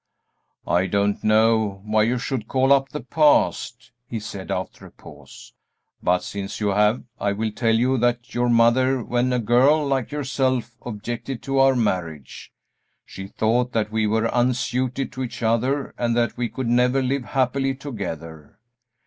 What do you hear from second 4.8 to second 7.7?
a pause, "but since you have I will